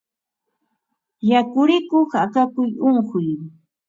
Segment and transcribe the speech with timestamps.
[1.29, 3.27] Yakurikuq akakuy unquy